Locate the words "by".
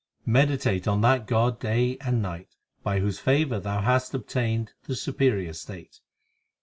2.81-2.99